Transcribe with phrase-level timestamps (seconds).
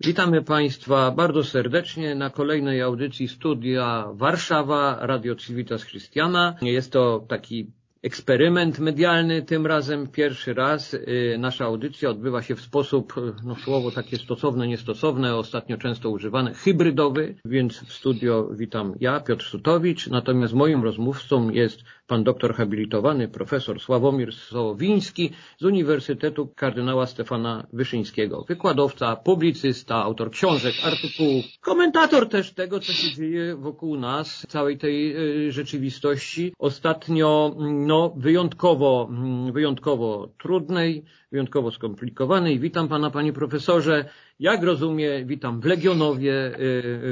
[0.00, 6.54] Witamy Państwa bardzo serdecznie na kolejnej audycji Studia Warszawa Radio Civitas Christiana.
[6.62, 10.94] Jest to taki eksperyment medialny, tym razem pierwszy raz.
[10.94, 16.10] Y, nasza audycja odbywa się w sposób, y, no słowo takie stosowne, niestosowne, ostatnio często
[16.10, 22.54] używane, hybrydowy, więc w studio witam ja, Piotr Sutowicz, natomiast moim rozmówcą jest pan doktor
[22.54, 28.44] habilitowany profesor Sławomir Sowiński z Uniwersytetu Kardynała Stefana Wyszyńskiego.
[28.48, 35.16] Wykładowca, publicysta, autor książek, artykułów, komentator też tego, co się dzieje wokół nas, całej tej
[35.46, 36.52] y, rzeczywistości.
[36.58, 42.58] Ostatnio, no, wyjątkowo, mm, wyjątkowo trudnej, wyjątkowo skomplikowanej.
[42.58, 44.04] Witam pana, panie profesorze.
[44.40, 46.32] Jak rozumie, witam w Legionowie.
[46.32, 46.62] Y,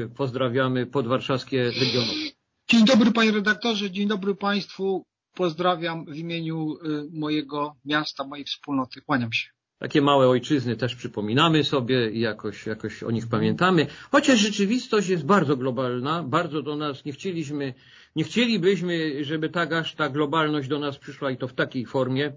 [0.05, 2.36] y, pozdrawiamy podwarszawskie Legionowie.
[2.69, 5.05] Dzień dobry panie redaktorze, dzień dobry państwu.
[5.35, 9.01] Pozdrawiam w imieniu y, mojego miasta, mojej wspólnoty.
[9.01, 9.49] Kłaniam się.
[9.79, 13.87] Takie małe ojczyzny też przypominamy sobie i jakoś, jakoś o nich pamiętamy.
[14.11, 17.75] Chociaż rzeczywistość jest bardzo globalna, bardzo do nas nie chcieliśmy,
[18.17, 22.33] nie chcielibyśmy, żeby tak aż ta globalność do nas przyszła i to w takiej formie.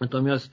[0.00, 0.50] Natomiast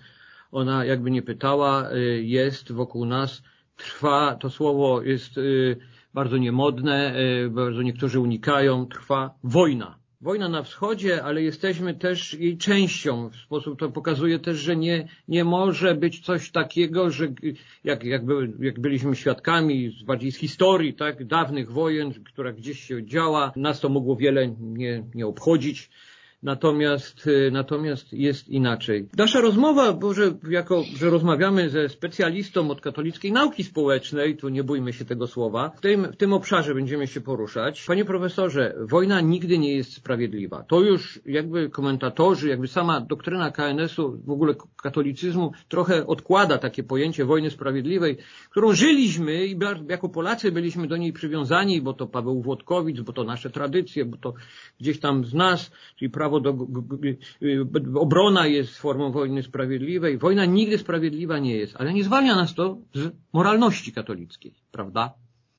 [0.52, 3.42] ona jakby nie pytała, y, jest wokół nas,
[3.78, 5.78] trwa, to słowo jest y,
[6.14, 10.04] bardzo niemodne, e, bardzo niektórzy unikają, trwa wojna.
[10.22, 13.30] Wojna na wschodzie, ale jesteśmy też jej częścią.
[13.30, 17.28] W sposób to pokazuje też, że nie, nie może być coś takiego, że
[17.84, 23.06] jak, jak, by, jak byliśmy świadkami bardziej z historii, tak, dawnych wojen, która gdzieś się
[23.06, 25.90] działa, nas to mogło wiele nie, nie obchodzić.
[26.44, 29.08] Natomiast, y, natomiast jest inaczej.
[29.18, 34.64] Nasza rozmowa, bo że, jako, że rozmawiamy ze specjalistą od katolickiej nauki społecznej, tu nie
[34.64, 37.86] bójmy się tego słowa, w tym, w tym obszarze będziemy się poruszać.
[37.88, 40.64] Panie profesorze, wojna nigdy nie jest sprawiedliwa.
[40.64, 47.26] To już jakby komentatorzy, jakby sama doktryna KNS-u, w ogóle katolicyzmu trochę odkłada takie pojęcie
[47.26, 48.18] wojny sprawiedliwej,
[48.50, 53.24] którą żyliśmy i jako Polacy byliśmy do niej przywiązani, bo to Paweł Włodkowicz, bo to
[53.24, 54.34] nasze tradycje, bo to
[54.80, 60.18] gdzieś tam z nas, czyli prawo prawo do, obrona jest formą wojny sprawiedliwej.
[60.18, 65.14] Wojna nigdy sprawiedliwa nie jest, ale nie zwalnia nas to z moralności katolickiej, prawda?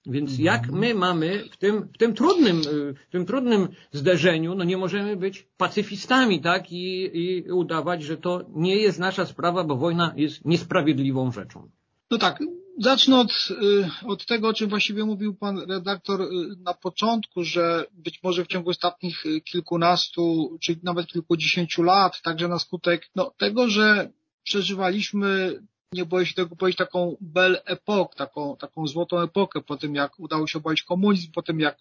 [0.06, 0.44] Więc mhm.
[0.44, 2.62] jak my mamy w tym, w tym trudnym,
[3.08, 6.72] w tym trudnym zderzeniu, no nie możemy być pacyfistami, tak?
[6.72, 11.68] I, I udawać, że to nie jest nasza sprawa, bo wojna jest niesprawiedliwą rzeczą.
[12.10, 12.42] No tak,
[12.78, 16.26] Zacznę od, y, od tego, o czym właściwie mówił pan redaktor y,
[16.58, 22.48] na początku, że być może w ciągu ostatnich y, kilkunastu, czy nawet kilkudziesięciu lat, także
[22.48, 24.10] na skutek no, tego, że
[24.42, 25.60] przeżywaliśmy
[25.94, 30.46] nie się tego powiedzieć, taką belle époque, taką, taką złotą epokę po tym, jak udało
[30.46, 31.80] się obalić komunizm, po tym, jak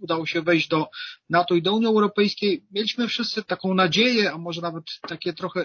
[0.00, 0.88] udało się wejść do
[1.30, 2.64] NATO i do Unii Europejskiej.
[2.70, 5.64] Mieliśmy wszyscy taką nadzieję, a może nawet takie trochę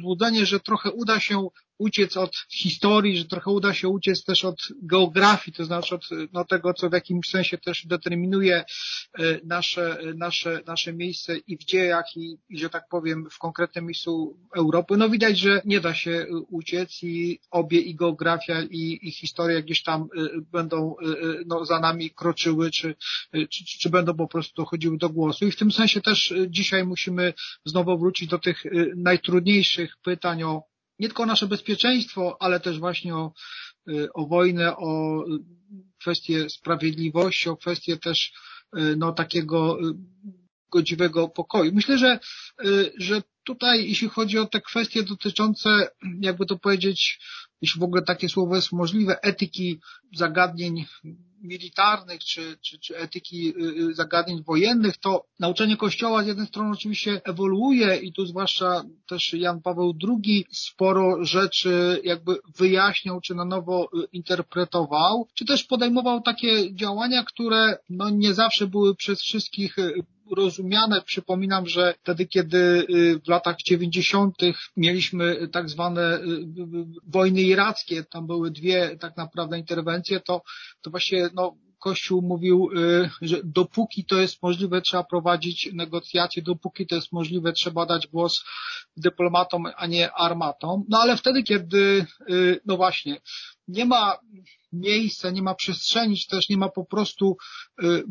[0.00, 1.48] złudzenie, że trochę uda się
[1.78, 6.44] uciec od historii, że trochę uda się uciec też od geografii, to znaczy od no,
[6.44, 8.64] tego, co w jakimś sensie też determinuje
[9.44, 14.36] nasze, nasze, nasze miejsce i w dziejach i, i, że tak powiem, w konkretnym miejscu
[14.56, 14.96] Europy.
[14.96, 19.82] No widać, że nie da się uciec i obie i geografia i, i historia gdzieś
[19.82, 20.06] tam e,
[20.52, 20.96] będą
[21.46, 22.94] no, za nami kroczyły, czy,
[23.32, 25.46] czy, czy będą po prostu dochodziły do głosu.
[25.46, 27.34] I w tym sensie też dzisiaj musimy
[27.64, 28.62] znowu wrócić do tych
[28.96, 30.62] najtrudniejszych pytań o
[30.98, 33.32] nie tylko o nasze bezpieczeństwo, ale też właśnie o,
[33.88, 35.24] y, o wojnę, o
[36.00, 38.32] kwestię sprawiedliwości, o kwestię też
[38.78, 39.94] y, no, takiego y,
[40.74, 41.72] godziwego pokoju.
[41.74, 42.18] Myślę, że,
[42.98, 45.88] że tutaj, jeśli chodzi o te kwestie dotyczące,
[46.20, 47.20] jakby to powiedzieć,
[47.62, 49.80] jeśli w ogóle takie słowo jest możliwe, etyki
[50.16, 50.84] zagadnień
[51.42, 56.70] militarnych czy, czy, czy etyki y, y, zagadnień wojennych, to nauczenie Kościoła z jednej strony
[56.70, 63.44] oczywiście ewoluuje i tu zwłaszcza też Jan Paweł II sporo rzeczy jakby wyjaśniał, czy na
[63.44, 69.76] nowo y, interpretował, czy też podejmował takie działania, które no nie zawsze były przez wszystkich
[70.36, 71.02] rozumiane.
[71.02, 72.86] Przypominam, że wtedy, kiedy
[73.24, 74.36] w latach 90.
[74.76, 76.20] mieliśmy tak zwane
[77.06, 80.42] wojny irackie, tam były dwie tak naprawdę interwencje, to,
[80.82, 86.86] to właśnie no, Kościół mówił, y, że dopóki to jest możliwe, trzeba prowadzić negocjacje, dopóki
[86.86, 88.44] to jest możliwe, trzeba dać głos
[88.96, 90.84] dyplomatom, a nie armatom.
[90.88, 93.20] No ale wtedy, kiedy, y, no właśnie,
[93.68, 94.18] nie ma
[94.74, 97.36] miejsca, nie ma przestrzeni, czy też nie ma po prostu
[97.82, 98.04] y,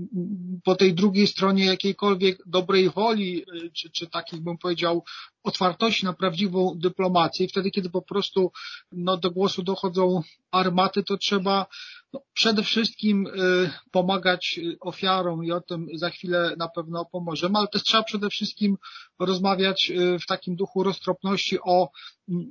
[0.63, 5.03] po tej drugiej stronie jakiejkolwiek dobrej woli, czy, czy takich bym powiedział
[5.43, 7.45] otwartości na prawdziwą dyplomację.
[7.45, 8.51] I wtedy, kiedy po prostu
[8.91, 10.21] no, do głosu dochodzą
[10.51, 11.65] armaty, to trzeba
[12.13, 17.59] no, przede wszystkim y, pomagać y, ofiarom i o tym za chwilę na pewno pomożemy,
[17.59, 18.77] ale też trzeba przede wszystkim
[19.19, 21.89] rozmawiać y, w takim duchu roztropności o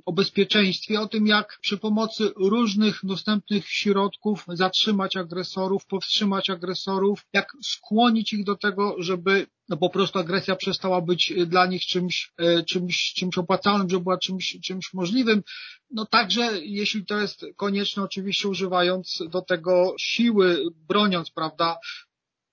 [0.05, 7.53] o bezpieczeństwie, o tym jak przy pomocy różnych dostępnych środków zatrzymać agresorów, powstrzymać agresorów, jak
[7.63, 12.63] skłonić ich do tego, żeby no po prostu agresja przestała być dla nich czymś, e,
[12.63, 15.43] czymś, czymś opłacalnym, żeby była czymś, czymś możliwym.
[15.91, 21.77] No także, jeśli to jest konieczne, oczywiście używając do tego siły, broniąc, prawda,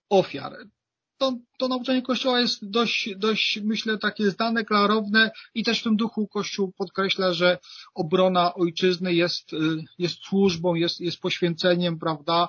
[0.08, 0.56] ofiar
[1.20, 5.96] to, to nauczanie Kościoła jest dość, dość, myślę, takie zdane, klarowne i też w tym
[5.96, 7.58] duchu Kościół podkreśla, że
[7.94, 9.56] obrona ojczyzny jest, y,
[9.98, 12.48] jest służbą, jest, jest poświęceniem, prawda,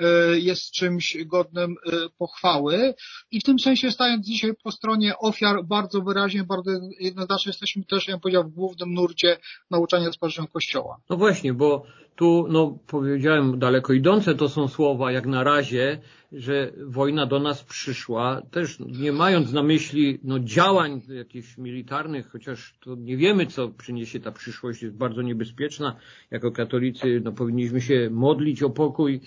[0.00, 2.94] y, jest czymś godnym y, pochwały
[3.30, 6.70] i w tym sensie stając dzisiaj po stronie ofiar bardzo wyraźnie, bardzo
[7.00, 9.38] jednoznacznie jesteśmy też, ja bym powiedział, w głównym nurcie
[9.70, 11.00] nauczania społecznego Kościoła.
[11.10, 11.86] No właśnie, bo
[12.16, 15.98] tu, no, powiedziałem daleko idące to są słowa, jak na razie,
[16.32, 22.78] że wojna do nas przyszła, też nie mając na myśli no, działań jakichś militarnych, chociaż
[22.80, 25.96] to nie wiemy, co przyniesie ta przyszłość, jest bardzo niebezpieczna.
[26.30, 29.20] Jako katolicy no, powinniśmy się modlić o pokój.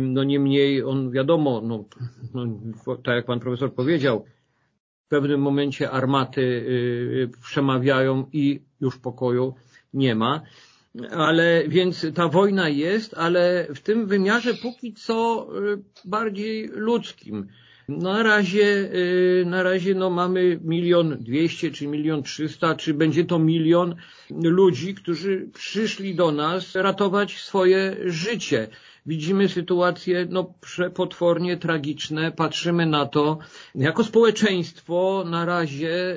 [0.00, 1.84] No niemniej on wiadomo, no,
[2.34, 2.46] no,
[2.96, 4.24] tak jak pan profesor powiedział,
[5.06, 9.54] w pewnym momencie armaty y, przemawiają i już pokoju
[9.94, 10.42] nie ma
[11.10, 17.48] ale więc ta wojna jest, ale w tym wymiarze póki co y, bardziej ludzkim.
[17.88, 23.38] Na razie, y, na razie no mamy milion dwieście, czy milion trzysta, czy będzie to
[23.38, 23.94] milion
[24.30, 28.68] ludzi, którzy przyszli do nas ratować swoje życie
[29.08, 33.38] widzimy sytuacje no, przepotwornie tragiczne, patrzymy na to.
[33.74, 36.16] Jako społeczeństwo na razie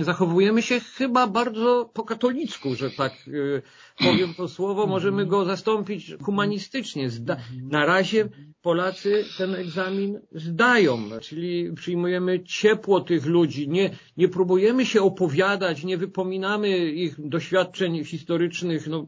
[0.00, 3.62] y, zachowujemy się chyba bardzo po katolicku, że tak y,
[3.98, 7.10] powiem to słowo, możemy go zastąpić humanistycznie.
[7.10, 7.36] Zda
[7.70, 8.28] na razie
[8.62, 15.96] Polacy ten egzamin zdają, czyli przyjmujemy ciepło tych ludzi, nie, nie próbujemy się opowiadać, nie
[15.96, 19.06] wypominamy ich doświadczeń historycznych, no,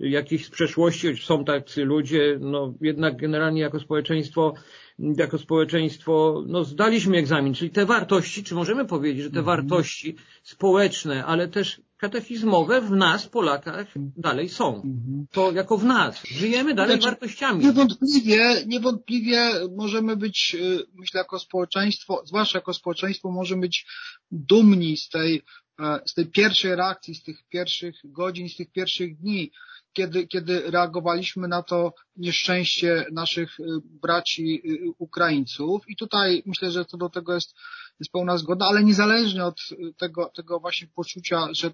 [0.00, 4.54] jakichś z przeszłości, są tacy ludzie, no jednak generalnie jako społeczeństwo,
[4.98, 9.56] jako społeczeństwo, no zdaliśmy egzamin, czyli te wartości, czy możemy powiedzieć, że te mhm.
[9.56, 14.74] wartości społeczne, ale też katechizmowe w nas, Polakach, dalej są.
[14.74, 15.26] Mhm.
[15.30, 16.22] To jako w nas.
[16.24, 17.64] Żyjemy dalej znaczy, wartościami.
[17.64, 23.86] Niewątpliwie, niewątpliwie możemy być, y, myślę, jako społeczeństwo, zwłaszcza jako społeczeństwo, możemy być
[24.30, 25.42] dumni z tej,
[25.80, 29.50] e, z tej pierwszej reakcji, z tych pierwszych godzin, z tych pierwszych dni
[29.92, 35.82] kiedy, kiedy reagowaliśmy na to nieszczęście naszych y, braci y, Ukraińców.
[35.88, 37.54] I tutaj myślę, że co do tego jest,
[38.00, 39.60] jest pełna zgoda, ale niezależnie od
[39.98, 41.70] tego, tego właśnie poczucia, że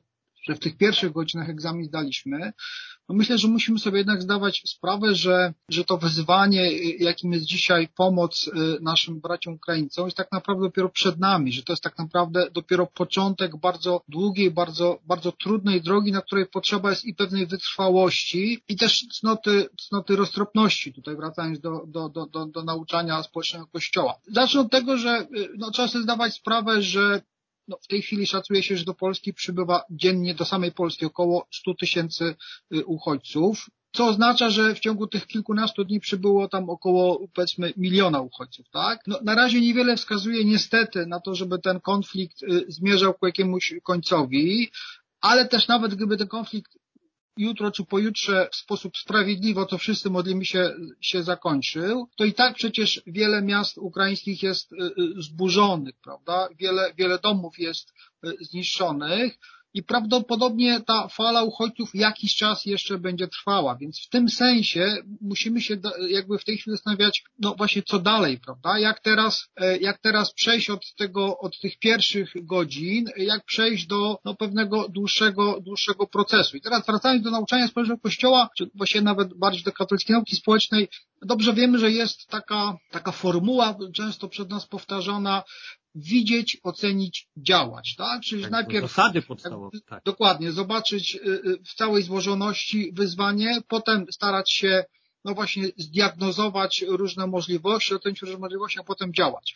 [0.48, 2.52] że w tych pierwszych godzinach egzamin zdaliśmy,
[3.08, 7.88] no myślę, że musimy sobie jednak zdawać sprawę, że, że to wyzwanie, jakim jest dzisiaj
[7.96, 8.50] pomoc y,
[8.82, 12.86] naszym braciom Ukraińcom, jest tak naprawdę dopiero przed nami, że to jest tak naprawdę dopiero
[12.86, 18.76] początek bardzo długiej, bardzo, bardzo trudnej drogi, na której potrzeba jest i pewnej wytrwałości, i
[18.76, 24.14] też cnoty, cnoty roztropności, tutaj wracając do, do, do, do, do nauczania społecznego Kościoła.
[24.26, 27.22] Zacznę od tego, że y, no, trzeba sobie zdawać sprawę, że
[27.68, 31.46] no, w tej chwili szacuje się, że do Polski przybywa dziennie, do samej Polski około
[31.50, 32.34] 100 tysięcy
[32.74, 38.20] y, uchodźców, co oznacza, że w ciągu tych kilkunastu dni przybyło tam około, powiedzmy, miliona
[38.20, 39.00] uchodźców, tak?
[39.06, 43.74] No, na razie niewiele wskazuje niestety na to, żeby ten konflikt y, zmierzał ku jakiemuś
[43.82, 44.70] końcowi,
[45.20, 46.78] ale też nawet gdyby ten konflikt
[47.38, 52.32] jutro czy pojutrze w sposób sprawiedliwy, o co wszyscy modlimy się, się zakończył, to i
[52.32, 56.48] tak przecież wiele miast ukraińskich jest y, y, zburzonych, prawda?
[56.58, 57.92] Wiele, wiele domów jest
[58.26, 59.38] y, zniszczonych
[59.74, 65.60] i prawdopodobnie ta fala uchodźców jakiś czas jeszcze będzie trwała, więc w tym sensie musimy
[65.60, 65.76] się
[66.08, 68.78] jakby w tej chwili zastanawiać, no właśnie co dalej, prawda?
[68.78, 74.18] Jak teraz, e, jak teraz przejść od tego, od tych pierwszych godzin, jak przejść do
[74.24, 76.56] no, pewnego dłuższego, dłuższego procesu.
[76.56, 80.88] I teraz wracając do nauczania społecznego Kościoła, czy właśnie nawet bardziej do katolickiej nauki społecznej,
[81.22, 85.42] dobrze wiemy, że jest taka, taka formuła często przed nas powtarzana,
[85.98, 88.22] widzieć, ocenić, działać, tak?
[88.22, 90.04] Czyli tak, najpierw zasady podstawowe, tak.
[90.04, 94.84] dokładnie, zobaczyć y, y, w całej złożoności wyzwanie, potem starać się
[95.24, 99.54] no właśnie zdiagnozować różne możliwości, ocenić różne możliwości, a potem działać.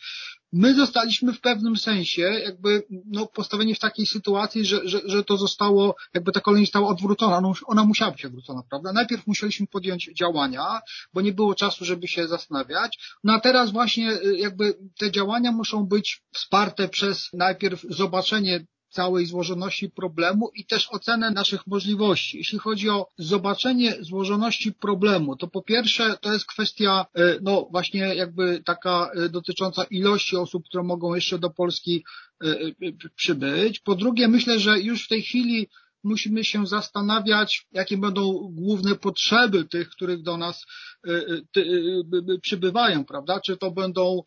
[0.53, 5.37] My zostaliśmy w pewnym sensie jakby no, postawieni w takiej sytuacji, że, że, że to
[5.37, 7.41] zostało, jakby ta kolej została odwrócona.
[7.41, 8.93] No, ona musiała być odwrócona, prawda?
[8.93, 10.81] Najpierw musieliśmy podjąć działania,
[11.13, 12.99] bo nie było czasu, żeby się zastanawiać.
[13.23, 19.25] No a teraz właśnie y, jakby te działania muszą być wsparte przez najpierw zobaczenie całej
[19.25, 22.37] złożoności problemu i też ocenę naszych możliwości.
[22.37, 28.15] Jeśli chodzi o zobaczenie złożoności problemu, to po pierwsze to jest kwestia, e, no właśnie
[28.15, 32.03] jakby taka e, dotycząca ilości osób, które mogą jeszcze do Polski
[32.43, 32.55] e,
[33.15, 33.79] przybyć.
[33.79, 35.67] Po drugie myślę, że już w tej chwili
[36.03, 40.65] musimy się zastanawiać, jakie będą główne potrzeby tych, których do nas
[42.41, 43.39] przybywają, prawda?
[43.39, 44.21] Czy to będą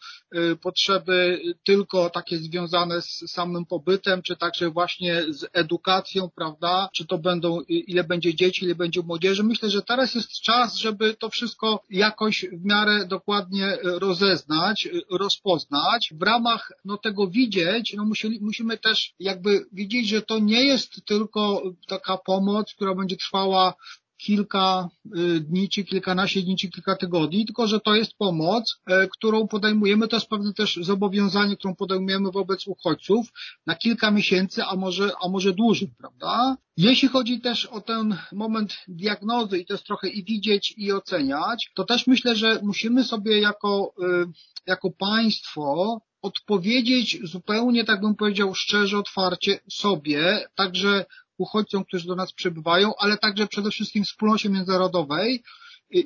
[0.63, 6.89] potrzeby tylko takie związane z samym pobytem, czy także właśnie z edukacją, prawda?
[6.95, 9.43] Czy to będą, ile będzie dzieci, ile będzie młodzieży?
[9.43, 16.15] Myślę, że teraz jest czas, żeby to wszystko jakoś w miarę dokładnie rozeznać, rozpoznać.
[16.21, 21.05] W ramach no, tego widzieć, no, musieli, musimy też jakby widzieć, że to nie jest
[21.07, 23.75] tylko taka pomoc, która będzie trwała
[24.17, 29.09] kilka y, dni, czy kilkanaście dni, czy kilka tygodni, tylko że to jest pomoc, e,
[29.09, 33.27] którą podejmujemy, to jest pewne też zobowiązanie, którą podejmujemy wobec uchodźców
[33.67, 36.57] na kilka miesięcy, a może, a może dłużej, prawda?
[36.77, 41.71] Jeśli chodzi też o ten moment diagnozy i to jest trochę i widzieć i oceniać,
[41.75, 44.27] to też myślę, że musimy sobie jako, y,
[44.67, 51.05] jako państwo odpowiedzieć zupełnie, tak bym powiedział, szczerze, otwarcie sobie, także
[51.39, 55.43] uchodźcom, którzy do nas przybywają, ale także przede wszystkim wspólnocie międzynarodowej,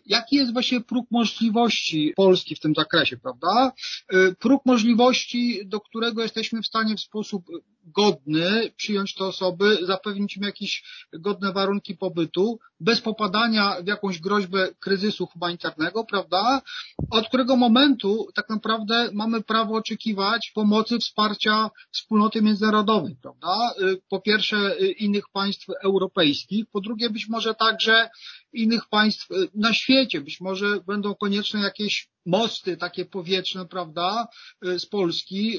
[0.07, 3.73] Jaki jest właśnie próg możliwości Polski w tym zakresie, prawda?
[4.39, 7.45] Próg możliwości, do którego jesteśmy w stanie w sposób
[7.85, 14.69] godny przyjąć te osoby, zapewnić im jakieś godne warunki pobytu, bez popadania w jakąś groźbę
[14.81, 16.63] kryzysu humanitarnego, prawda?
[17.11, 23.75] Od którego momentu tak naprawdę mamy prawo oczekiwać pomocy, wsparcia wspólnoty międzynarodowej, prawda?
[24.09, 28.11] Po pierwsze innych państw europejskich, po drugie być może także
[28.53, 34.29] innych państw na świecie, być może będą konieczne jakieś mosty takie powietrzne, prawda,
[34.63, 35.59] z Polski,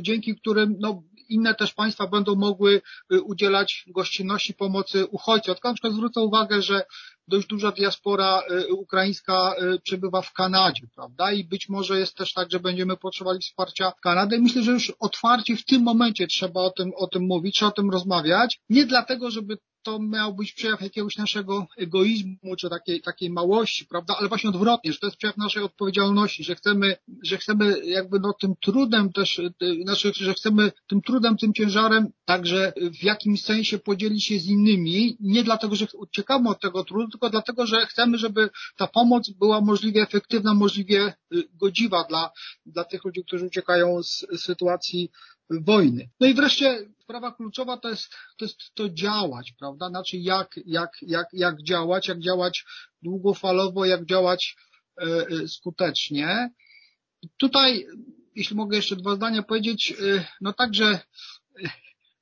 [0.00, 2.82] dzięki którym no, inne też państwa będą mogły
[3.12, 5.54] y, udzielać gościnności pomocy uchodźcom.
[5.54, 6.82] Tylko na przykład zwrócę uwagę, że
[7.28, 11.32] dość duża diaspora y, ukraińska y, przebywa w Kanadzie, prawda?
[11.32, 14.40] I być może jest też tak, że będziemy potrzebowali wsparcia Kanady.
[14.40, 17.74] Myślę, że już otwarcie w tym momencie trzeba o tym, o tym mówić, trzeba o
[17.74, 18.60] tym rozmawiać.
[18.70, 24.14] Nie dlatego, żeby to miał być przejaw jakiegoś naszego egoizmu, czy takiej, takiej małości, prawda,
[24.18, 28.32] ale właśnie odwrotnie, że to jest przejaw naszej odpowiedzialności, że chcemy, że chcemy jakby no
[28.40, 29.40] tym trudem też,
[29.82, 35.16] znaczy, że chcemy tym trudem, tym ciężarem także w jakimś sensie podzielić się z innymi,
[35.20, 39.60] nie dlatego, że uciekamy od tego trudu, tylko dlatego, że chcemy, żeby ta pomoc była
[39.60, 42.30] możliwie efektywna, możliwie y, godziwa dla,
[42.66, 45.10] dla tych ludzi, którzy uciekają z sytuacji
[45.50, 46.08] wojny.
[46.20, 49.88] No i wreszcie sprawa kluczowa to jest to, jest to działać, prawda?
[49.88, 52.64] Znaczy jak, jak, jak, jak działać, jak działać
[53.02, 54.56] długofalowo, jak działać
[55.00, 56.50] e, e, skutecznie.
[57.36, 57.86] Tutaj,
[58.34, 61.00] jeśli mogę jeszcze dwa zdania powiedzieć, e, no także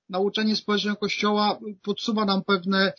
[0.09, 2.92] nauczanie społeczne Kościoła podsuwa nam pewne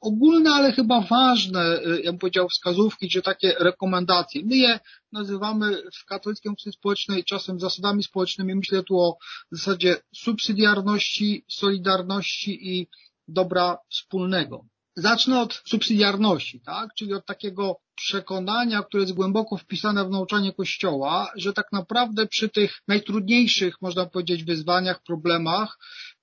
[0.00, 4.42] ogólne, ale chyba ważne, y, ja bym powiedział, wskazówki, czy takie rekomendacje.
[4.44, 4.80] My je
[5.12, 8.54] nazywamy w katolickiej uczcie społecznej czasem zasadami społecznymi.
[8.54, 9.16] Myślę tu o
[9.50, 12.88] zasadzie subsydiarności, solidarności i
[13.28, 14.64] dobra wspólnego.
[14.96, 16.94] Zacznę od subsydiarności, tak?
[16.94, 22.48] czyli od takiego przekonania, które jest głęboko wpisane w nauczanie Kościoła, że tak naprawdę przy
[22.48, 25.78] tych najtrudniejszych, można powiedzieć, wyzwaniach, problemach,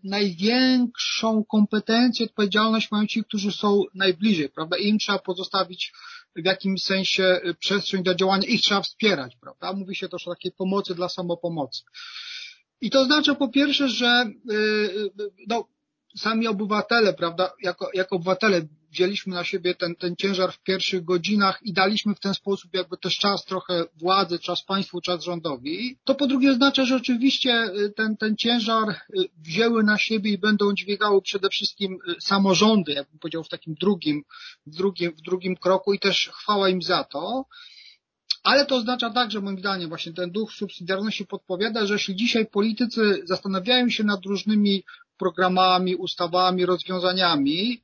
[0.05, 4.77] największą kompetencję, odpowiedzialność mają ci, którzy są najbliżej, prawda?
[4.77, 5.93] Im trzeba pozostawić
[6.35, 9.74] w jakimś sensie przestrzeń do działania, ich trzeba wspierać, prawda?
[9.74, 11.83] Mówi się też o takiej pomocy dla samopomocy.
[12.81, 15.12] I to znaczy po pierwsze, że yy,
[15.47, 15.67] no,
[16.17, 21.60] sami obywatele, prawda, jako, jako obywatele wzięliśmy na siebie ten, ten ciężar w pierwszych godzinach
[21.63, 26.15] i daliśmy w ten sposób jakby też czas trochę władzy, czas państwu, czas rządowi, to
[26.15, 28.95] po drugie oznacza, że oczywiście y, ten, ten ciężar y,
[29.38, 34.24] wzięły na siebie i będą dźwigały przede wszystkim y, samorządy, jakbym powiedział w takim drugim,
[34.65, 37.45] w drugim, w drugim kroku i też chwała im za to.
[38.43, 43.22] Ale to oznacza także, moim zdaniem, właśnie ten duch subsydiarności podpowiada, że jeśli dzisiaj politycy
[43.24, 44.84] zastanawiają się nad różnymi
[45.17, 47.81] programami, ustawami, rozwiązaniami,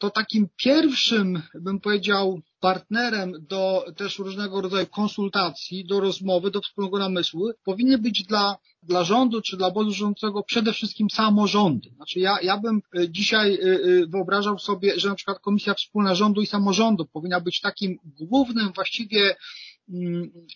[0.00, 6.98] to takim pierwszym, bym powiedział, partnerem do też różnego rodzaju konsultacji, do rozmowy, do wspólnego
[6.98, 11.90] namysłu powinny być dla, dla rządu czy dla obozu rządzącego przede wszystkim samorządy.
[11.96, 16.14] Znaczy ja, ja bym e, dzisiaj e, e, wyobrażał sobie, że na przykład Komisja Wspólna
[16.14, 19.36] Rządu i Samorządu powinna być takim głównym właściwie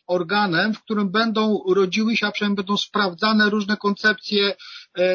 [0.07, 4.55] organem, w którym będą rodziły się, a przynajmniej będą sprawdzane różne koncepcje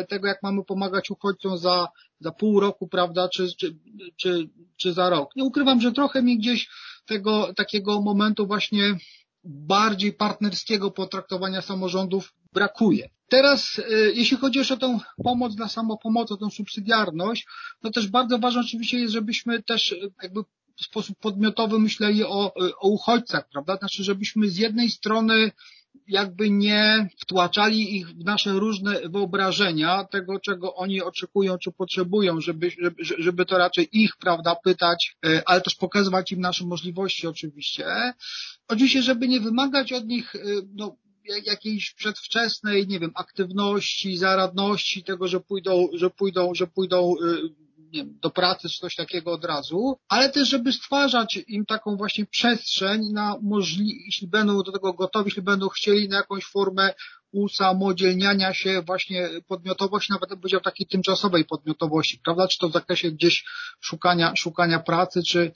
[0.10, 1.88] tego, jak mamy pomagać uchodźcom za
[2.20, 3.76] za pół roku, prawda, czy, czy,
[4.16, 5.36] czy, czy za rok.
[5.36, 6.70] Nie ukrywam, że trochę mi gdzieś
[7.06, 8.98] tego takiego momentu właśnie
[9.44, 13.10] bardziej partnerskiego potraktowania samorządów brakuje.
[13.30, 17.48] Teraz, y, jeśli chodzi już o tę pomoc dla samopomocy, o tę subsydiarność,
[17.84, 20.42] no też bardzo ważne oczywiście jest, żebyśmy też y, jakby
[20.80, 23.76] w sposób podmiotowy myśleli o, y, o uchodźcach, prawda?
[23.76, 25.52] Znaczy, żebyśmy z jednej strony
[26.08, 32.70] jakby nie wtłaczali ich w nasze różne wyobrażenia tego, czego oni oczekują czy potrzebują, żeby,
[32.70, 38.14] żeby, żeby to raczej ich, prawda, pytać, e, ale też pokazywać im nasze możliwości oczywiście.
[38.68, 40.40] Oczywiście, żeby nie wymagać od nich, e,
[40.76, 40.96] no,
[41.46, 47.16] jakiejś przedwczesnej, nie wiem, aktywności, zaradności, tego, że pójdą, że pójdą, że pójdą
[47.94, 51.98] nie wiem, do pracy czy coś takiego od razu, ale też, żeby stwarzać im taką
[51.98, 56.94] właśnie przestrzeń na możliwość, jeśli będą do tego gotowi, jeśli będą chcieli na jakąś formę
[57.32, 62.48] usamodzielniania się właśnie podmiotowości, nawet bym powiedział takiej tymczasowej podmiotowości, prawda?
[62.48, 63.46] Czy to w zakresie gdzieś
[63.80, 65.52] szukania, szukania pracy, czy,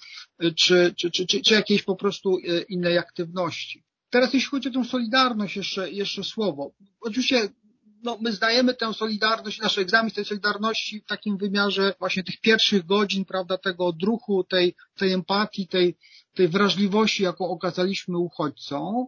[0.55, 3.83] czy, czy, czy, czy, czy jakiejś po prostu e, innej aktywności.
[4.09, 6.71] Teraz jeśli chodzi o tę solidarność, jeszcze, jeszcze słowo.
[7.01, 7.49] Oczywiście
[8.03, 12.41] no, my zdajemy tę solidarność, nasz egzamin z tej solidarności w takim wymiarze właśnie tych
[12.41, 15.97] pierwszych godzin, prawda, tego odruchu, tej, tej empatii, tej,
[16.33, 19.05] tej wrażliwości, jaką okazaliśmy uchodźcom,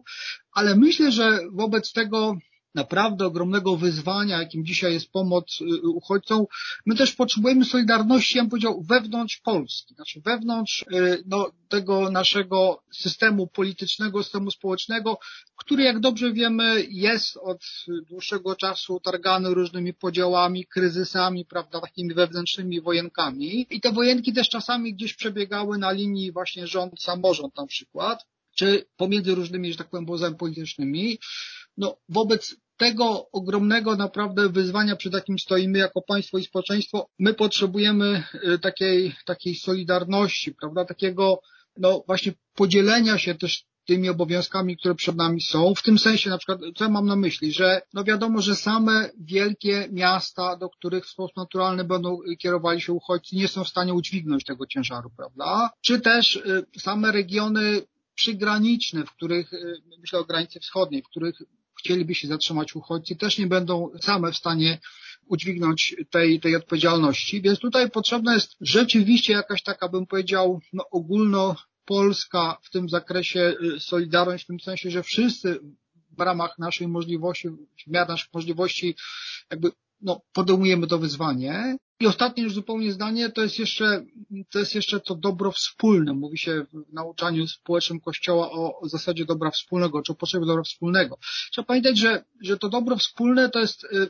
[0.52, 2.36] ale myślę, że wobec tego
[2.76, 6.44] naprawdę ogromnego wyzwania, jakim dzisiaj jest pomoc y, y, uchodźcom,
[6.86, 12.82] my też potrzebujemy solidarności, ja bym powiedział, wewnątrz Polski, znaczy wewnątrz y, no, tego naszego
[12.92, 15.18] systemu politycznego, systemu społecznego,
[15.56, 17.62] który jak dobrze wiemy jest od
[18.08, 23.66] dłuższego czasu targany różnymi podziałami, kryzysami, prawda, takimi wewnętrznymi wojenkami.
[23.70, 29.34] I te wojenki też czasami gdzieś przebiegały na linii właśnie rząd-samorząd na przykład, czy pomiędzy
[29.34, 31.18] różnymi, że tak powiem, obozami politycznymi.
[31.76, 38.22] No, wobec tego ogromnego naprawdę wyzwania, przed jakim stoimy jako państwo i społeczeństwo, my potrzebujemy
[38.54, 41.40] y, takiej, takiej solidarności, prawda, takiego,
[41.76, 45.74] no właśnie podzielenia się też tymi obowiązkami, które przed nami są.
[45.74, 49.10] W tym sensie na przykład, co ja mam na myśli, że no wiadomo, że same
[49.20, 53.94] wielkie miasta, do których w sposób naturalny będą kierowali się uchodźcy, nie są w stanie
[53.94, 55.70] udźwignąć tego ciężaru, prawda?
[55.80, 57.82] Czy też y, same regiony
[58.14, 61.42] przygraniczne, w których, y, myślę o granicy wschodniej, w których
[61.86, 64.78] chcieliby się zatrzymać uchodźcy, też nie będą same w stanie
[65.26, 67.42] udźwignąć tej, tej odpowiedzialności.
[67.42, 73.80] Więc tutaj potrzebna jest rzeczywiście jakaś taka, bym powiedział, no, ogólnopolska w tym zakresie y,
[73.80, 75.60] solidarność, w tym sensie, że wszyscy
[76.18, 78.96] w ramach naszej możliwości, w miarę naszych możliwości,
[79.50, 79.70] jakby
[80.00, 81.76] no, podejmujemy to wyzwanie.
[82.00, 84.04] I ostatnie już zupełnie zdanie, to jest jeszcze,
[84.50, 86.12] to jest jeszcze to dobro wspólne.
[86.12, 91.18] Mówi się w nauczaniu społecznym Kościoła o, zasadzie dobra wspólnego, czy o potrzebie dobra wspólnego.
[91.52, 94.08] Trzeba pamiętać, że, że to dobro wspólne to jest y,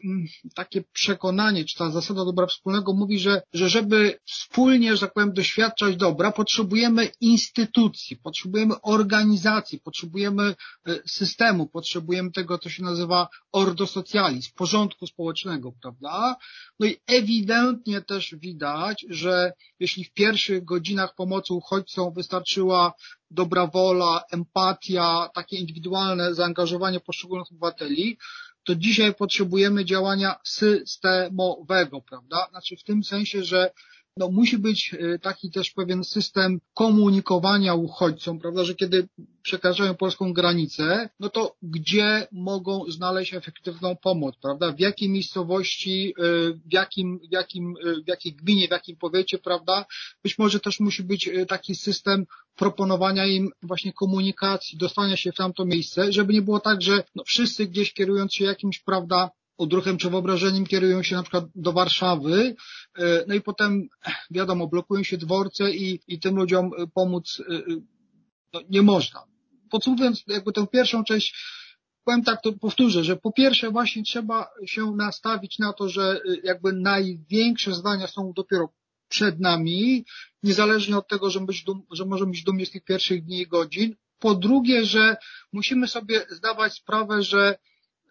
[0.55, 5.33] takie przekonanie, czy ta zasada dobra wspólnego mówi, że, że żeby wspólnie, że tak powiem,
[5.33, 10.55] doświadczać dobra, potrzebujemy instytucji, potrzebujemy organizacji, potrzebujemy
[10.89, 16.37] y, systemu, potrzebujemy tego, co się nazywa ordo socialis, porządku społecznego, prawda?
[16.81, 17.76] No i ewidentnie
[18.07, 22.93] też widać, że jeśli w pierwszych godzinach pomocy uchodźcom wystarczyła
[23.31, 28.19] dobra wola, empatia, takie indywidualne zaangażowanie poszczególnych obywateli,
[28.65, 32.47] to dzisiaj potrzebujemy działania systemowego, prawda?
[32.51, 33.71] Znaczy w tym sensie, że
[34.17, 39.09] no, musi być y, taki też pewien system komunikowania uchodźcom, prawda, że kiedy
[39.43, 46.53] przekraczają polską granicę, no to gdzie mogą znaleźć efektywną pomoc, prawda, w jakiej miejscowości, y,
[46.53, 49.87] w jakim, w jakim, y, w jakiej gminie, w jakim powiecie, prawda,
[50.23, 52.27] być może też musi być taki system
[52.57, 57.25] proponowania im właśnie komunikacji, dostania się w tamto miejsce, żeby nie było tak, że no,
[57.25, 62.57] wszyscy gdzieś kierując się jakimś, prawda, odruchem czy wyobrażeniem kierują się na przykład do Warszawy,
[62.99, 63.89] e, no i potem
[64.31, 67.63] wiadomo, blokują się dworce i, i tym ludziom e, pomóc e,
[68.53, 69.23] no, nie można.
[69.71, 71.37] Podsumowując jakby tę pierwszą część,
[72.05, 76.73] powiem tak, to powtórzę, że po pierwsze właśnie trzeba się nastawić na to, że jakby
[76.73, 78.69] największe zdania są dopiero
[79.09, 80.05] przed nami,
[80.43, 83.47] niezależnie od tego, że, być dum, że możemy być dumni z tych pierwszych dni i
[83.47, 83.97] godzin.
[84.19, 85.17] Po drugie, że
[85.53, 87.59] musimy sobie zdawać sprawę, że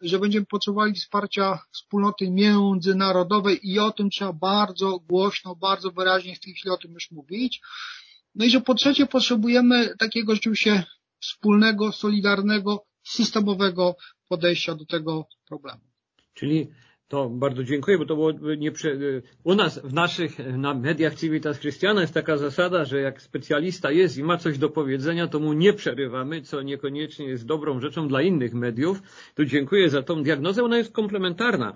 [0.02, 6.40] że będziemy potrzebowali wsparcia wspólnoty międzynarodowej i o tym trzeba bardzo głośno, bardzo wyraźnie w
[6.40, 7.62] tej chwili o tym już mówić.
[8.36, 10.84] No i że po trzecie potrzebujemy takiego rzeczywiście
[11.20, 13.96] wspólnego, solidarnego, systemowego
[14.28, 15.82] podejścia do tego problemu.
[16.34, 16.68] Czyli
[17.08, 18.98] to bardzo dziękuję, bo to było nie prze...
[19.44, 24.18] u nas w naszych na mediach Civitas Christiana jest taka zasada, że jak specjalista jest
[24.18, 28.22] i ma coś do powiedzenia, to mu nie przerywamy, co niekoniecznie jest dobrą rzeczą dla
[28.22, 29.02] innych mediów.
[29.36, 31.74] Tu dziękuję za tą diagnozę, ona jest komplementarna.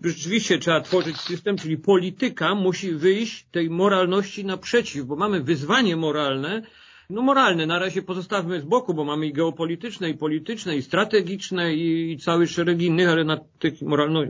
[0.00, 6.62] Rzeczywiście trzeba tworzyć system, czyli polityka musi wyjść tej moralności naprzeciw, bo mamy wyzwanie moralne,
[7.10, 11.74] no moralne na razie pozostawmy z boku, bo mamy i geopolityczne, i polityczne, i strategiczne,
[11.74, 13.72] i, i cały szereg innych, ale na tej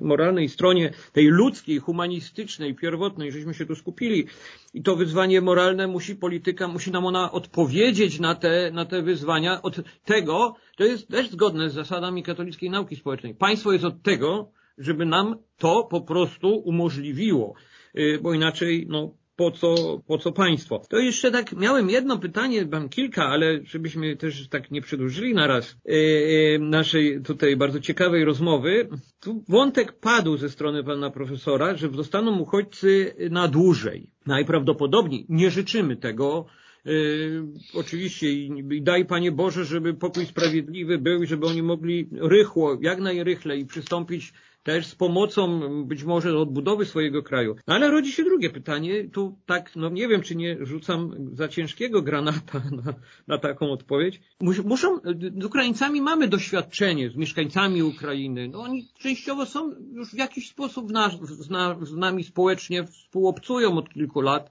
[0.00, 4.26] moralnej stronie, tej ludzkiej, humanistycznej, pierwotnej, żeśmy się tu skupili.
[4.74, 9.62] I to wyzwanie moralne musi polityka, musi nam ona odpowiedzieć na te, na te wyzwania.
[9.62, 13.34] Od tego, to jest też zgodne z zasadami katolickiej nauki społecznej.
[13.34, 17.54] Państwo jest od tego, żeby nam to po prostu umożliwiło,
[17.98, 20.82] y, bo inaczej, no, po co, po co państwo.
[20.88, 25.76] To jeszcze tak, miałem jedno pytanie, mam kilka, ale żebyśmy też tak nie przedłużyli naraz
[25.84, 28.88] yy, naszej tutaj bardzo ciekawej rozmowy.
[29.20, 34.10] Tu wątek padł ze strony pana profesora, że zostaną uchodźcy na dłużej.
[34.26, 36.46] Najprawdopodobniej nie życzymy tego,
[36.86, 37.44] Yy,
[37.74, 42.78] oczywiście i, i, daj Panie Boże, żeby pokój sprawiedliwy był i żeby oni mogli rychło,
[42.80, 44.32] jak najrychlej przystąpić
[44.64, 47.56] też z pomocą być może do odbudowy swojego kraju.
[47.66, 51.48] No ale rodzi się drugie pytanie, tu tak, no nie wiem, czy nie rzucam za
[51.48, 52.94] ciężkiego granata na,
[53.26, 54.20] na taką odpowiedź.
[54.64, 55.00] Muszą,
[55.40, 58.48] z Ukraińcami mamy doświadczenie, z mieszkańcami Ukrainy.
[58.48, 63.78] No oni częściowo są już w jakiś sposób nas, z, na, z nami społecznie współobcują
[63.78, 64.50] od kilku lat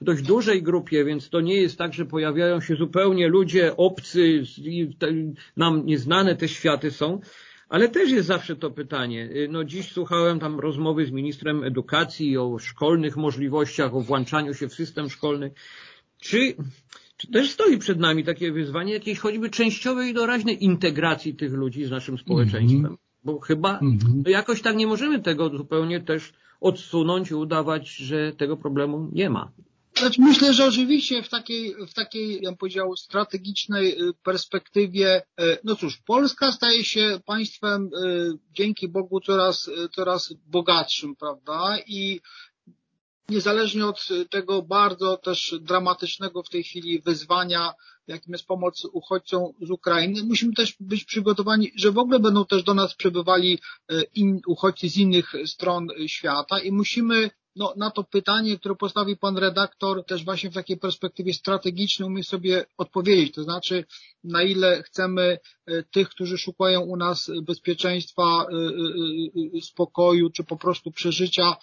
[0.00, 4.42] w dość dużej grupie, więc to nie jest tak, że pojawiają się zupełnie ludzie obcy,
[5.56, 7.20] nam nieznane te światy są.
[7.70, 9.30] Ale też jest zawsze to pytanie.
[9.36, 14.68] Y, no dziś słuchałem tam rozmowy z ministrem edukacji o szkolnych możliwościach, o włączaniu się
[14.68, 15.50] w system szkolny.
[16.18, 16.54] Czy,
[17.16, 21.84] czy też stoi przed nami takie wyzwanie jakiejś choćby częściowej i doraźnej integracji tych ludzi
[21.84, 22.86] z naszym społeczeństwem?
[22.86, 23.24] Mm -hmm.
[23.24, 24.28] Bo chyba mm -hmm.
[24.28, 29.52] jakoś tak nie możemy tego zupełnie też odsunąć i udawać, że tego problemu nie ma.
[30.00, 35.58] Znaczy, myślę, że oczywiście w takiej, w takiej, ja bym powiedział, strategicznej y, perspektywie, y,
[35.64, 41.78] no cóż, Polska staje się państwem y, dzięki Bogu coraz, coraz bogatszym, prawda?
[41.86, 42.20] I
[43.28, 47.72] niezależnie od tego bardzo też dramatycznego w tej chwili wyzwania,
[48.06, 52.62] jakim jest pomoc uchodźcom z Ukrainy, musimy też być przygotowani, że w ogóle będą też
[52.62, 53.58] do nas przybywali
[54.14, 59.38] in, uchodźcy z innych stron świata i musimy no, na to pytanie, które postawił pan
[59.38, 63.34] redaktor, też właśnie w takiej perspektywie strategicznej umieć sobie odpowiedzieć.
[63.34, 63.84] To znaczy,
[64.24, 68.56] na ile chcemy e, tych, którzy szukają u nas bezpieczeństwa, e,
[69.58, 71.56] e, spokoju, czy po prostu przeżycia,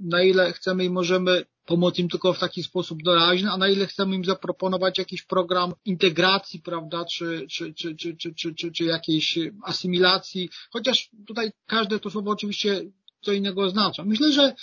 [0.00, 3.86] na ile chcemy i możemy pomóc im tylko w taki sposób doraźny, a na ile
[3.86, 8.84] chcemy im zaproponować jakiś program integracji, prawda, czy, czy, czy, czy, czy, czy, czy, czy
[8.84, 12.82] jakiejś asymilacji, chociaż tutaj każde to słowo oczywiście
[13.22, 14.04] co innego oznacza.
[14.04, 14.54] Myślę, że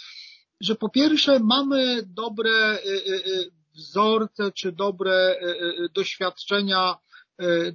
[0.62, 5.40] że po pierwsze mamy dobre y, y, y, wzorce czy dobre
[5.94, 6.98] doświadczenia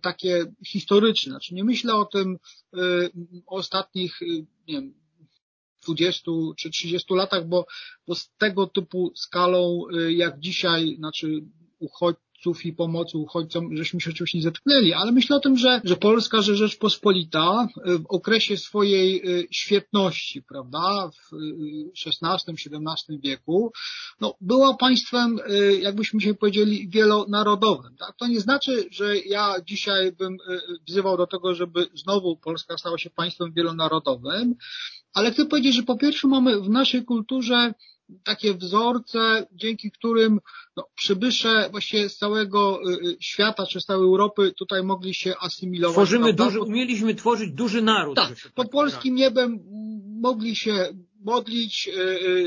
[0.02, 1.30] takie historyczne.
[1.30, 2.38] Znaczy nie myślę o tym
[3.46, 4.20] o ostatnich,
[4.68, 4.94] nie wiem,
[5.82, 7.66] 20 czy 30 latach, bo,
[8.06, 11.44] bo z tego typu skalą jak dzisiaj, znaczy
[11.78, 12.16] uchodź,
[12.46, 15.96] uchodźców i pomocy uchodźcom, żeśmy się oczywiście nie zetknęli, ale myślę o tym, że, że
[15.96, 21.36] Polska, że Rzeczpospolita w okresie swojej y, świetności, prawda, w
[22.06, 23.72] XVI-XVII y, wieku,
[24.20, 27.96] no, była państwem, y, jakbyśmy się powiedzieli, wielonarodowym.
[27.96, 28.16] Tak?
[28.16, 30.36] To nie znaczy, że ja dzisiaj bym
[30.88, 34.54] wzywał do tego, żeby znowu Polska stała się państwem wielonarodowym,
[35.14, 37.74] ale chcę powiedzieć, że po pierwsze mamy w naszej kulturze
[38.24, 40.40] takie wzorce, dzięki którym
[40.76, 45.34] no, przybysze właściwie z całego y, y, świata czy z całej Europy tutaj mogli się
[45.40, 45.94] asymilować.
[45.94, 48.16] Tworzymy duży, umieliśmy tworzyć duży naród.
[48.16, 49.58] Tak, pod tak polskim niebem
[50.20, 50.88] mogli się
[51.26, 51.92] modlić, y,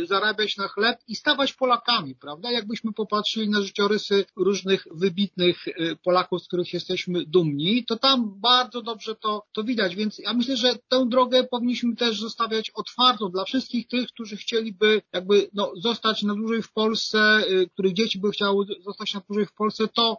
[0.02, 2.52] y, zarabiać na chleb i stawać Polakami, prawda?
[2.52, 8.82] Jakbyśmy popatrzyli na życiorysy różnych wybitnych y, Polaków, z których jesteśmy dumni, to tam bardzo
[8.82, 13.46] dobrze to, to widać, więc ja myślę, że tę drogę powinniśmy też zostawiać otwartą dla
[13.46, 18.65] wszystkich tych, którzy chcieliby jakby no, zostać na dłużej w Polsce, których dzieci by chciały
[18.80, 20.18] zostać na dłużej w Polsce, to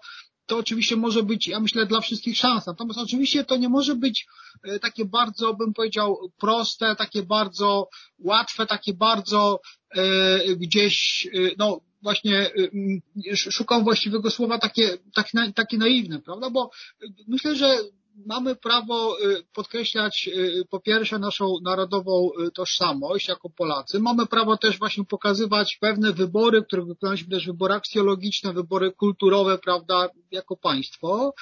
[0.50, 2.66] to oczywiście może być, ja myślę, dla wszystkich szans.
[2.66, 4.26] Natomiast oczywiście to nie może być
[4.62, 9.60] e, takie bardzo, bym powiedział, proste, takie bardzo łatwe, takie bardzo
[9.96, 12.50] e, gdzieś, e, no właśnie
[13.34, 16.50] szukam właściwego słowa, takie, takie, takie naiwne, prawda?
[16.50, 16.70] Bo
[17.28, 17.78] myślę, że
[18.26, 24.00] mamy prawo y, podkreślać y, po pierwsze naszą narodową y, tożsamość jako Polacy.
[24.00, 30.08] Mamy prawo też właśnie pokazywać pewne wybory, które wykonaliśmy też wybory aksjologiczne, wybory kulturowe, prawda,
[30.30, 31.34] jako państwo.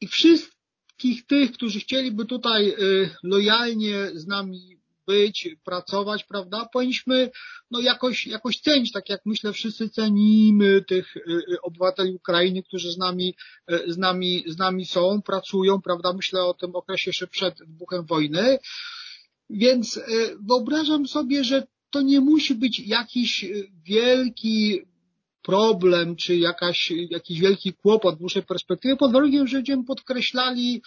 [0.00, 2.74] I wszystkich tych, którzy chcieliby tutaj
[3.22, 4.75] lojalnie z nami
[5.06, 6.68] być, pracować, prawda?
[6.72, 7.30] Powinniśmy
[7.70, 12.92] no jakoś, jakoś cenić, tak jak myślę wszyscy cenimy tych y, y, obywateli Ukrainy, którzy
[12.92, 13.34] z nami,
[13.72, 16.12] y, z nami, z nami są, pracują, prawda?
[16.12, 18.58] Myślę o tym okresie jeszcze przed wybuchem wojny.
[19.50, 20.00] Więc
[20.48, 23.44] wyobrażam sobie, że to nie musi być jakiś
[23.84, 24.82] wielki
[25.46, 30.82] problem, czy jakaś, jakiś wielki kłopot w dłuższej perspektywie, pod warunkiem, że będziemy podkreślali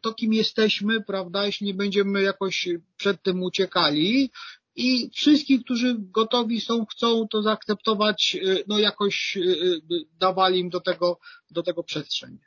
[0.00, 4.30] to, kim jesteśmy, prawda, jeśli nie będziemy jakoś przed tym uciekali,
[4.76, 8.36] i wszystkich, którzy gotowi są, chcą to zaakceptować,
[8.68, 9.38] no jakoś
[10.20, 11.18] dawali im do tego,
[11.50, 12.38] do tego przestrzeń.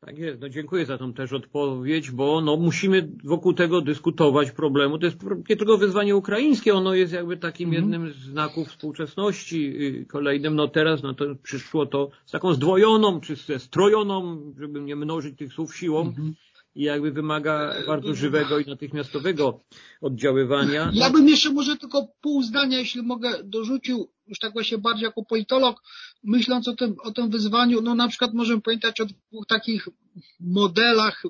[0.00, 4.98] Tak jest, no dziękuję za tą też odpowiedź, bo no musimy wokół tego dyskutować problemu.
[4.98, 7.82] To jest nie tylko wyzwanie ukraińskie, ono jest jakby takim mm.
[7.82, 9.66] jednym z znaków współczesności.
[9.66, 14.80] Y, kolejnym, no teraz no to przyszło to z taką zdwojoną, czy ze strojoną, żeby
[14.80, 16.32] nie mnożyć tych słów siłą, mm -hmm
[16.74, 19.60] i jakby wymaga bardzo żywego i natychmiastowego
[20.00, 20.90] oddziaływania.
[20.94, 25.24] Ja bym jeszcze może tylko pół zdania, jeśli mogę, dorzucił, już tak właśnie bardziej jako
[25.24, 25.82] politolog,
[26.24, 29.88] myśląc o tym, o tym wyzwaniu, no na przykład możemy pamiętać o dwóch takich
[30.40, 31.22] modelach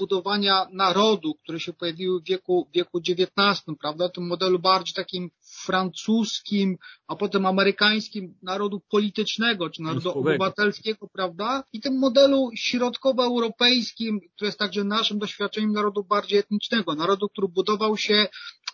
[0.00, 4.08] budowania narodu, które się pojawiły w wieku, wieku XIX, prawda?
[4.08, 5.30] Tym modelu bardziej takim
[5.64, 11.64] francuskim, a potem amerykańskim narodu politycznego, czy narodu obywatelskiego, prawda?
[11.72, 17.96] I tym modelu środkowoeuropejskim, który jest także naszym doświadczeniem narodu bardziej etnicznego, narodu, który budował
[17.96, 18.26] się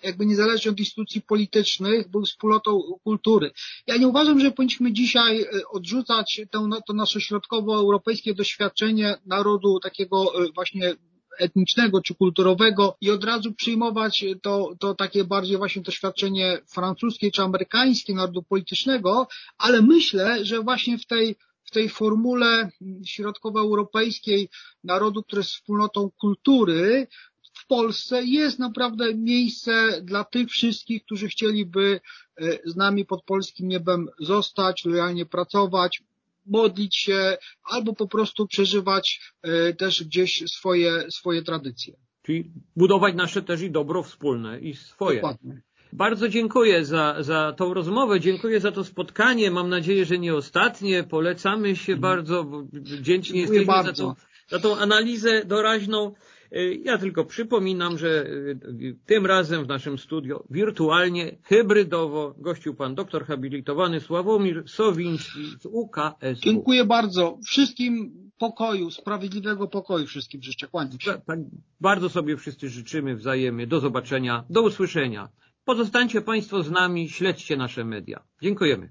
[0.03, 3.51] jakby niezależnie od instytucji politycznych, był wspólnotą kultury.
[3.87, 10.45] Ja nie uważam, że powinniśmy dzisiaj e, odrzucać to, to nasze środkowoeuropejskie doświadczenie narodu takiego
[10.45, 10.95] e, właśnie
[11.39, 17.43] etnicznego czy kulturowego i od razu przyjmować to, to takie bardziej właśnie doświadczenie francuskie czy
[17.43, 22.71] amerykańskie narodu politycznego, ale myślę, że właśnie w tej w tej formule
[23.07, 24.49] środkowoeuropejskiej
[24.85, 27.07] narodu, który jest wspólnotą kultury,
[27.57, 32.01] w Polsce jest naprawdę miejsce dla tych wszystkich, którzy chcieliby
[32.37, 36.03] e, z nami pod polskim niebem zostać, lojalnie pracować,
[36.47, 41.95] modlić się, albo po prostu przeżywać e, też gdzieś swoje, swoje tradycje.
[42.23, 45.21] Czyli budować nasze też i dobro wspólne i swoje.
[45.21, 45.63] Dokładnie.
[45.93, 49.51] Bardzo dziękuję za, za tą rozmowę, dziękuję za to spotkanie.
[49.51, 51.05] Mam nadzieję, że nie ostatnie.
[51.05, 52.01] Polecamy się mhm.
[52.01, 53.93] bardzo, wdzięczni jesteśmy bardzo.
[53.93, 54.15] za tą,
[54.49, 56.15] za tą analizę doraźną.
[56.53, 62.95] Y, ja tylko przypominam, że y, tym razem w naszym studio wirtualnie, hybrydowo gościł pan
[62.95, 66.41] doktor habilitowany Sławomir Sowiński z UKS.
[66.41, 67.39] Dziękuję bardzo.
[67.45, 70.67] Wszystkim pokoju, sprawiedliwego pokoju wszystkim życzę.
[70.69, 71.21] Kłaniam się.
[71.81, 73.67] Bardzo sobie wszyscy życzymy wzajemnie.
[73.67, 75.29] Do zobaczenia, do usłyszenia.
[75.65, 78.23] Pozostańcie Państwo z nami, śledźcie nasze media.
[78.43, 78.89] Dziękujemy.